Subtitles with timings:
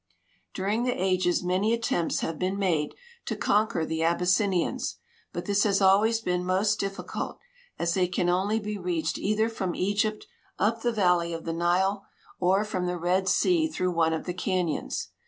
[0.55, 2.95] During the ages many attempts have been made
[3.27, 4.95] to conquer the Abyssinians,
[5.31, 7.37] but this has always been most difficult,
[7.77, 10.25] as they can only be reached either from Egypt
[10.57, 12.03] up the valley of the Nile
[12.39, 15.09] or from the Red sea through one of the canyons.